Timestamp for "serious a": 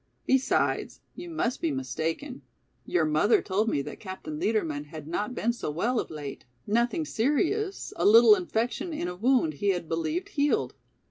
7.05-8.03